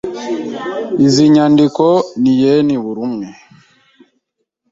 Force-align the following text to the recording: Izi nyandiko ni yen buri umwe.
Izi 1.05 1.23
nyandiko 1.33 1.85
ni 2.21 2.33
yen 2.41 2.67
buri 2.83 2.99
umwe. 3.07 3.27